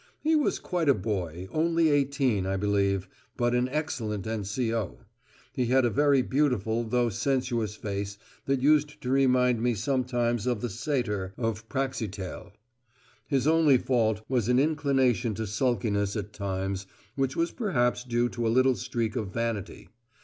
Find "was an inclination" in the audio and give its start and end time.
14.27-15.35